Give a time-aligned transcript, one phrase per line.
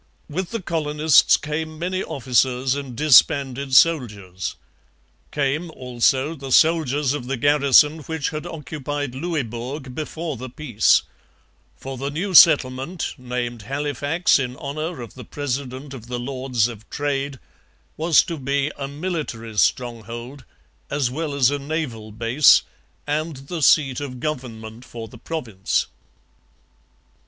[0.27, 4.55] With the colonists came many officers and disbanded soldiers;
[5.31, 11.03] came, also, the soldiers of the garrison which had occupied Louisbourg before the peace;
[11.77, 16.89] for the new settlement, named Halifax in honour of the president of the Lords of
[16.89, 17.37] Trade,
[17.95, 20.45] was to be a military stronghold,
[20.89, 22.63] as well as a naval base,
[23.05, 25.85] and the seat of government for the province.